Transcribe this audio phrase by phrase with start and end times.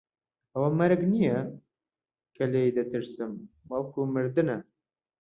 [0.53, 1.39] ئەوە مەرگ نییە
[2.35, 3.31] کە لێی دەترسم،
[3.69, 4.57] بەڵکوو مردنە.